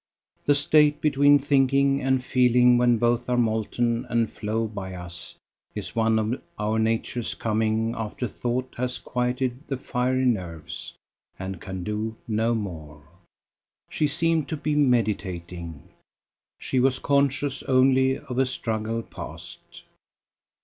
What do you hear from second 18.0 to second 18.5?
of a